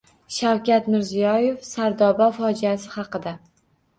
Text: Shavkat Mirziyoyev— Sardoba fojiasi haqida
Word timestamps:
Shavkat 0.35 0.87
Mirziyoyev— 0.93 1.59
Sardoba 1.71 2.31
fojiasi 2.39 2.93
haqida 2.97 3.35